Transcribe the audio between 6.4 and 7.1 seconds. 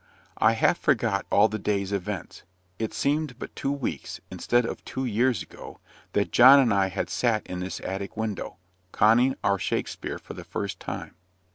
and I had